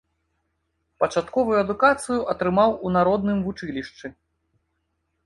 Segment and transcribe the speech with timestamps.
[1.01, 4.07] Пачатковую адукацыю атрымаў у народным вучылішчы.